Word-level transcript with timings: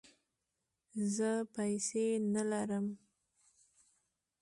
زه 1.15 1.29
پیسې 1.55 2.05
نه 2.33 2.43
لرم 2.51 2.85